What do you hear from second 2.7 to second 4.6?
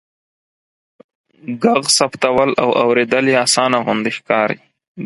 اوریدل يې آسانه غوندې ښکاري.